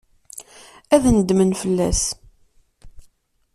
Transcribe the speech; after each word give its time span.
Ad 0.95 1.03
nedmen 1.15 1.51
fell-as. 1.61 2.01